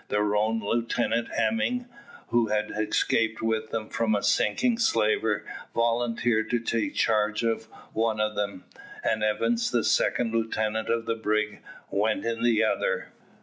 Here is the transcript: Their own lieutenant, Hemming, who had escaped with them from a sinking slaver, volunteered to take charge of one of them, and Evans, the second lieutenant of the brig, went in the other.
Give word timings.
Their 0.07 0.35
own 0.35 0.59
lieutenant, 0.61 1.27
Hemming, 1.31 1.85
who 2.29 2.47
had 2.47 2.71
escaped 2.71 3.43
with 3.43 3.69
them 3.69 3.87
from 3.87 4.15
a 4.15 4.23
sinking 4.23 4.79
slaver, 4.79 5.45
volunteered 5.75 6.49
to 6.49 6.59
take 6.59 6.95
charge 6.95 7.43
of 7.43 7.65
one 7.93 8.19
of 8.19 8.33
them, 8.35 8.63
and 9.03 9.21
Evans, 9.23 9.69
the 9.69 9.83
second 9.83 10.31
lieutenant 10.33 10.89
of 10.89 11.05
the 11.05 11.13
brig, 11.13 11.61
went 11.91 12.25
in 12.25 12.41
the 12.41 12.63
other. 12.63 13.09